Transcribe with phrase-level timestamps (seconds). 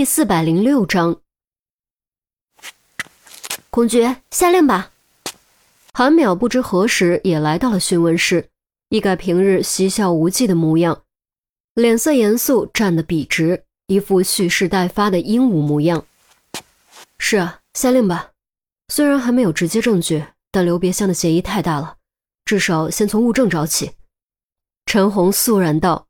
[0.00, 1.20] 第四百零六章，
[3.68, 4.92] 公爵下令吧。
[5.92, 8.48] 韩淼不知何时也来到了询问室，
[8.88, 11.02] 一改平日嬉笑无忌的模样，
[11.74, 16.06] 脸色严肃，站得笔直，一副蓄势待发的鹦鹉模样。
[17.18, 18.30] 是啊，下令吧。
[18.88, 21.98] 虽然还没有直接证据，但刘别香的嫌疑太大了，
[22.46, 23.92] 至少先从物证找起。
[24.86, 26.08] 陈红肃然道。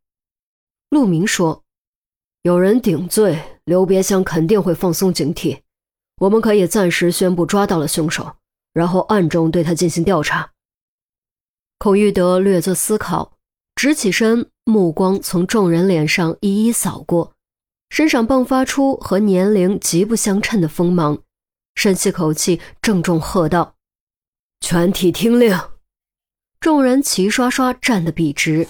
[0.91, 1.65] 陆明说
[2.43, 5.61] ：“有人顶罪，刘别香肯定会放松警惕。
[6.17, 8.35] 我们可以暂时宣布抓到了凶手，
[8.73, 10.51] 然后暗中对他进行调查。”
[11.79, 13.39] 孔玉德略作思考，
[13.77, 17.35] 直起身，目光从众人脸上一一扫过。
[17.91, 21.23] 身上迸发出和年龄极不相称的锋芒，
[21.77, 23.77] 深吸口气，郑重喝道
[24.61, 25.57] ：“全体听令！”
[26.59, 28.67] 众人齐刷刷站得笔直。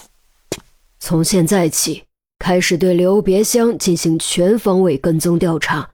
[0.99, 2.03] 从现在起，
[2.41, 5.91] 开始对刘别香进行全方位跟踪调查，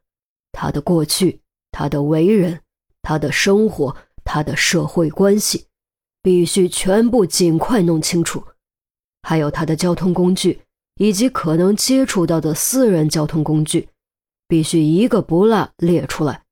[0.53, 1.41] 他的过去、
[1.71, 2.61] 他的为人、
[3.01, 5.65] 他的生活、他的社会关系，
[6.21, 8.41] 必须全部尽快弄清楚，
[9.23, 10.61] 还有他的交通工具。
[10.99, 13.89] 以及可能接触到的私人交通工具，
[14.47, 16.43] 必须一个不落列出来。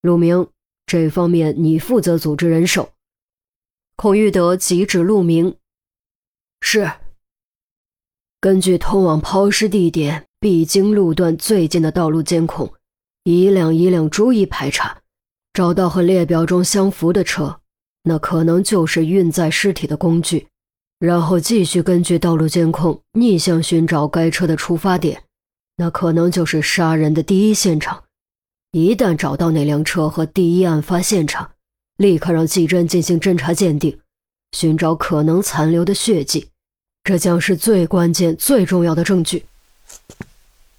[0.00, 0.48] 陆明，
[0.86, 2.92] 这方面你负责组织人手。
[3.96, 5.56] 孔玉德急指陆明
[6.62, 6.90] ：“是。
[8.40, 12.72] 根据通往抛尸地点必经路段最近的道路监控，
[13.24, 14.98] 一辆一辆逐一排查，
[15.52, 17.60] 找到和列表中相符的车，
[18.04, 20.48] 那可能就是运载尸体的工具。”
[20.98, 25.22] 然后继续根据道路监控逆向寻找该车的出发点，
[25.76, 28.04] 那可能就是杀人的第一现场。
[28.72, 31.50] 一旦找到那辆车和第一案发现场，
[31.96, 33.98] 立刻让技侦进行侦查鉴定，
[34.52, 36.49] 寻找可能残留的血迹，
[37.02, 39.46] 这将是最关键、最重要的证据。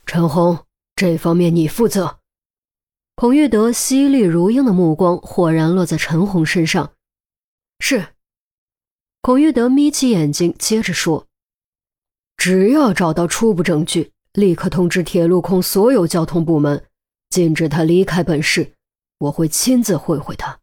[0.06, 2.18] 陈红，这方面你负责。
[3.16, 6.92] 孔玉德犀利如鹰的目光豁然落在陈红身上，
[7.80, 8.08] 是。
[9.22, 11.28] 孔玉德眯起眼睛，接着说
[12.38, 16.84] ：“只要找到初步证据，立刻通知铁路空所有交通部门，
[17.30, 18.74] 禁止他离开本市。
[19.20, 20.60] 我会亲自会会他，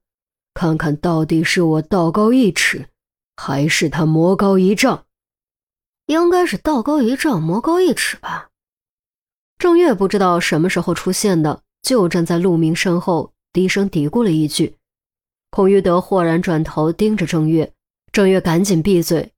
[0.55, 2.89] 看看到底是我道高一尺，
[3.37, 5.05] 还是他魔高一丈。
[6.09, 8.49] 应该是道高一丈，魔高一尺吧。”
[9.59, 14.77] 郑月不知道什么时候出现的，就站在陆明身后，低声嘀咕了一句。
[15.51, 17.73] 孔玉德豁然转头盯着郑月。
[18.11, 19.33] 郑月赶紧闭嘴，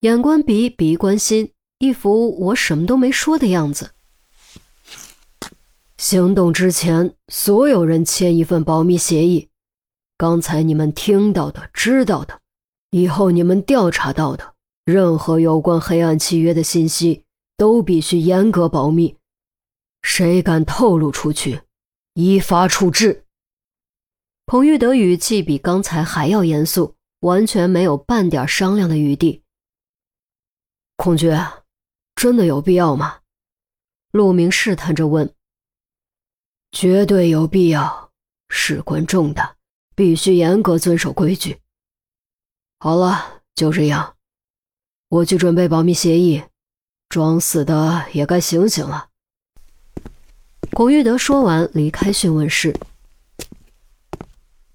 [0.00, 3.92] 眼观鼻，鼻观心，一副我什么都没说的样子。
[5.96, 9.48] 行动之前，所有人签一份保密协议。
[10.18, 12.40] 刚才你们听到的、知道的，
[12.90, 14.54] 以后你们调查到的
[14.86, 17.24] 任何有关黑暗契约的信息，
[17.58, 19.18] 都必须严格保密。
[20.00, 21.60] 谁敢透露出去，
[22.14, 23.26] 依法处置。
[24.46, 26.96] 孔玉德语气比刚才还要严肃。
[27.20, 29.42] 完全没有半点商量的余地。
[30.96, 31.64] 孔爵，
[32.14, 33.20] 真的有必要吗？
[34.12, 35.34] 陆明试探着问。
[36.70, 38.12] 绝对有必要，
[38.48, 39.56] 事关重大，
[39.96, 41.58] 必须严格遵守规矩。
[42.78, 44.15] 好了，就这样，
[45.08, 46.42] 我去准备保密协议。
[47.08, 49.08] 装死的也该醒醒了。
[50.72, 52.78] 孔玉德说完，离开讯问室。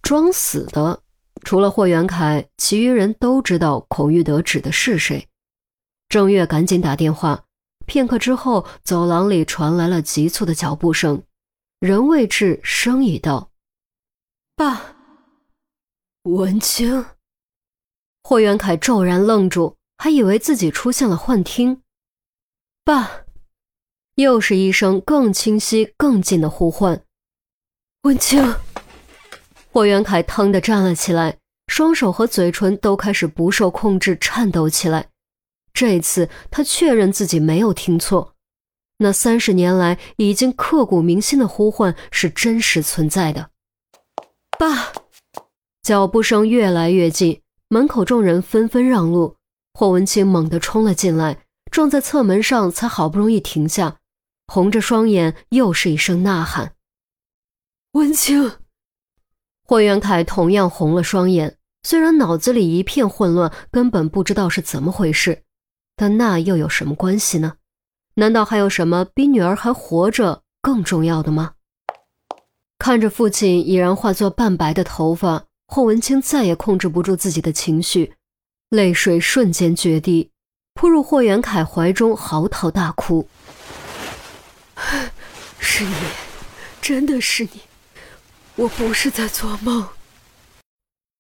[0.02, 1.02] 装死的。
[1.44, 5.28] 除了霍元凯，其余人都知道孔玉德指的是谁。
[6.08, 7.46] 郑月赶紧打电话。
[7.88, 11.24] 片刻之后，走廊里传来了急促的脚步声，
[11.80, 13.50] 人未至，声已到。
[14.56, 14.96] 爸，
[16.24, 17.06] 文清。
[18.24, 21.84] 霍元凯骤然愣住，还以为自己出现了幻听。
[22.84, 23.22] 爸，
[24.16, 27.04] 又是一声更清晰、更近的呼唤。
[28.02, 28.56] 文清。
[29.72, 35.10] 霍元凯腾地站了起来，双手和嘴唇都开始不受控制颤抖起来。
[35.72, 38.34] 这次他确认自己没有听错，
[38.98, 43.52] 那三十年来已经刻骨铭心的呼唤是真实存在的。
[44.58, 44.94] 爸，
[45.84, 49.36] 脚步声越来越近，门口众人纷纷让路。
[49.73, 53.97] 霍文清猛地冲了进来，撞在侧门上，才好不容易停下，
[54.47, 56.76] 红着双眼，又是一声呐喊
[57.94, 58.59] ：“文清！”
[59.66, 65.44] 霍元凯同样红了双眼，虽然脑子里一片混乱，根本不知道是怎么回事，
[65.96, 67.53] 但那又有什么关系呢？
[68.16, 71.53] 难道还有什么比女儿还活着更重要的吗？
[72.78, 78.16] 看着父亲已然化作半白的头发，霍文清再也控制不住自己的情绪，
[78.72, 80.29] 泪水瞬间决堤，
[80.73, 83.28] 扑入霍元凯怀中，嚎啕大哭。
[85.59, 85.94] 是 是你，
[86.82, 87.64] 真的是你，
[88.56, 89.90] 我不是在做梦。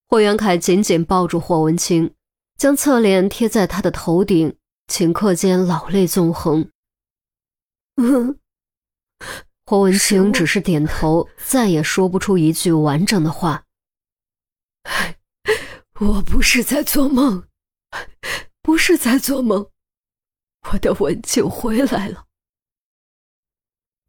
[0.07, 2.13] 霍元凯紧紧抱住霍文清，
[2.57, 4.55] 将侧脸贴在他的头顶，
[4.87, 6.69] 顷刻间老泪纵横。
[7.97, 8.39] 嗯，
[9.67, 13.65] 霍文清只是点头，再也说不出一句完整的话。
[16.01, 17.43] 我不是在做梦，
[18.63, 19.69] 不是在做梦，
[20.71, 22.25] 我的文静回来了。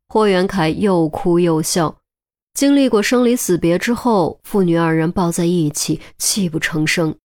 [0.08, 1.98] 霍元凯又哭又笑。
[2.54, 7.18] 经历过生离死别之后，父女二人抱在一起，泣不成声。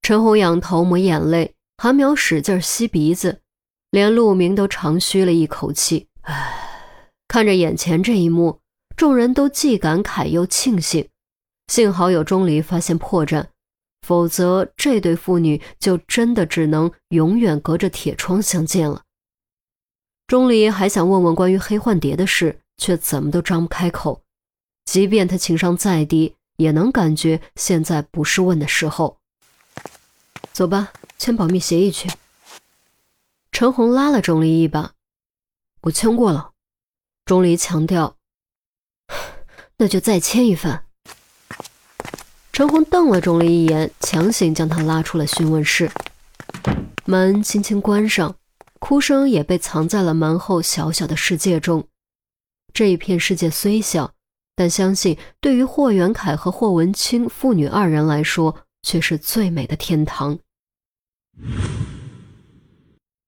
[0.00, 3.42] 陈红仰头抹眼泪，韩苗使劲吸鼻子，
[3.90, 6.06] 连陆明都长吁了一口气。
[6.22, 8.60] 唉，看着眼前这一幕，
[8.96, 11.08] 众人都既感慨又庆幸，
[11.66, 13.46] 幸好有钟离发现破绽，
[14.06, 19.02] 否则这对父女就真的只能永远隔着铁窗相见了。
[20.26, 22.60] 钟离还想问问关于黑幻蝶的事。
[22.78, 24.22] 却怎么都张不开口，
[24.84, 29.18] 即便他情商再低，也能感觉现在不是问的时候。
[30.52, 32.10] 走吧，签保密协议去。
[33.50, 34.92] 陈红拉了钟离一把，
[35.84, 36.52] 我签过了。
[37.24, 38.18] 钟离强调，
[39.78, 40.84] 那就再签一份。
[42.56, 45.90] 陈红瞪了钟离一眼，强行将他拉出了询问室，
[47.04, 48.34] 门轻轻关上，
[48.78, 51.86] 哭声也被藏在了门后小小的世界中。
[52.72, 54.10] 这一片世界虽小，
[54.54, 60.38] 但相信对于霍元凯和霍文清父女二人来说，却是最美的天堂。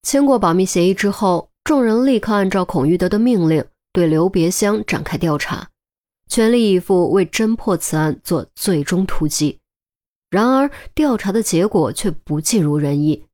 [0.04, 5.68] 签过保密协议之后，众人立刻按照孔玉德的命令，对刘别香展开调查，
[6.28, 9.58] 全力以赴为侦破此案做最终突击。
[10.30, 13.24] 然而，调查的结果却不尽如人意。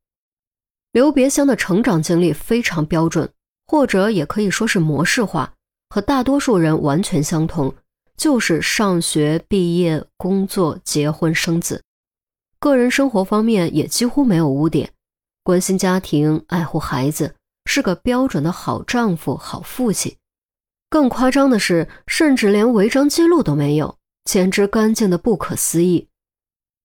[0.92, 3.28] 刘别香的成长经历非常标准，
[3.66, 5.52] 或者也可以说是模式化。
[5.90, 7.72] 和大多数人完全相同，
[8.16, 11.84] 就是上学、毕业、工作、结婚、生子，
[12.58, 14.92] 个人生活方面也几乎没有污点，
[15.44, 17.36] 关心家庭、爱护孩子，
[17.66, 20.16] 是个标准的好丈夫、好父亲。
[20.94, 26.08] 更夸张的是，甚至连违章记录都没有，简直干净的不可思议。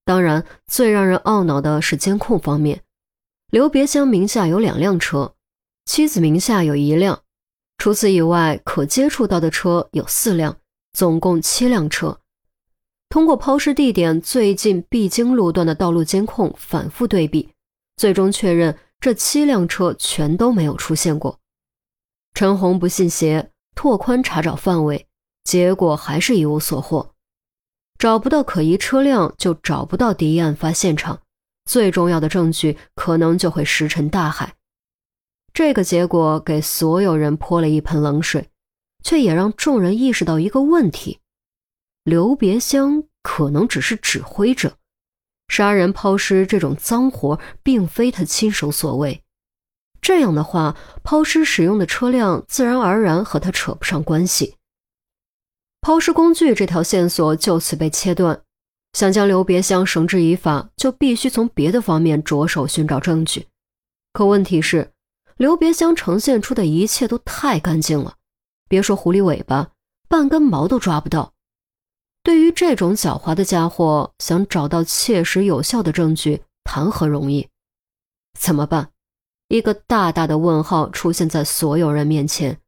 [0.04, 2.82] 当然，最让人懊恼的是监控方面，
[3.52, 5.36] 刘别香名下有两辆车，
[5.86, 7.22] 妻子名下有一辆。
[7.78, 10.58] 除此以外，可接触到的车有四辆，
[10.94, 12.20] 总共七辆车。
[13.10, 17.54] 通过抛尸地点最近必经路段的道路监控反复对比，
[17.96, 21.38] 最终确认这七辆车全都没有出现过。
[22.34, 25.08] 陈红不信邪，拓宽查找范围，
[25.46, 27.16] 结果还是一无所获。
[27.98, 31.22] 找不到可疑车辆，就找不到敌案发现场，
[31.64, 34.56] 最重要的证据可能就会石沉大海。
[35.54, 38.50] 这个结果给所有人泼了一盆冷水，
[39.02, 41.22] 却也让众人意识到一个问题：
[42.04, 44.76] 刘别香可能只是指挥者，
[45.48, 49.24] 杀人抛尸这种脏活并非他亲手所为。
[50.02, 54.56] 这样的话，抛尸使用的车辆自然而然和他扯不上关系。
[55.82, 58.42] 抛尸工具这条线索就此被切断。
[58.94, 63.48] 想将刘别香绳之以法，就必须从别的方面着手寻找证据。
[64.14, 64.92] 可问题是。
[65.38, 68.16] 刘别香呈现出的一切都太干净了，
[68.68, 69.70] 别说狐狸尾巴，
[70.10, 71.32] 半根毛都抓不到。
[72.24, 77.48] 对于这种狡猾的家伙，想找到切实有效的证据，谈何容易？
[78.38, 78.92] 怎么办？
[79.50, 82.60] 一个大大的问号出现在所有人面前，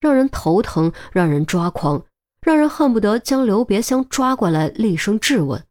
[0.00, 2.04] 让人头疼，让人抓狂，
[2.40, 5.62] 让人恨不得将刘别香抓过来厉声质问。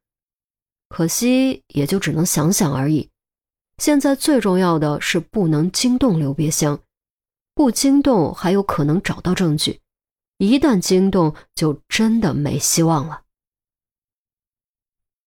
[0.89, 3.09] 可惜，也就只能想想而已。
[3.77, 6.77] 现在最重要的是不能惊动刘别香，
[7.55, 9.79] 不惊动还有可能找到证据，
[10.39, 13.21] 一旦惊动就真的没希望了。